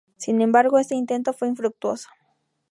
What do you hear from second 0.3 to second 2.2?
embargo, este intento fue infructuoso.